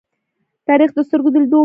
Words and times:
تاریخ 0.67 0.89
د 0.95 0.99
سترگو 1.07 1.29
د 1.33 1.35
لیدو 1.41 1.49
وړ 1.55 1.55
دی. 1.55 1.59